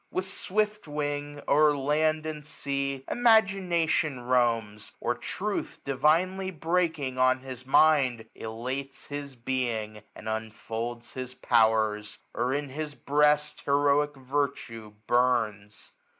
With 0.09 0.25
swift 0.27 0.87
wing,' 0.87 1.41
O'er 1.47 1.77
land 1.77 2.25
and 2.25 2.43
sea 2.43 3.03
imagination 3.07 4.21
roams; 4.21 4.93
Or 4.99 5.13
truth, 5.13 5.79
divinely 5.85 6.49
breaking 6.49 7.19
on 7.19 7.41
his 7.41 7.67
mind. 7.67 8.25
Elates 8.33 9.05
his 9.05 9.35
being, 9.35 10.01
and 10.15 10.27
unfolds 10.27 11.11
his 11.11 11.35
powers; 11.35 12.17
1335 12.31 12.43
Or 12.43 12.53
in 12.55 12.69
his 12.69 12.95
breast 12.95 13.61
heroic 13.65 14.15
virtue 14.15 14.93
burns. 15.05 15.91